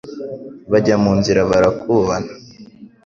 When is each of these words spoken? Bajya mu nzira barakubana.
Bajya 0.71 0.95
mu 1.03 1.11
nzira 1.19 1.41
barakubana. 1.49 2.31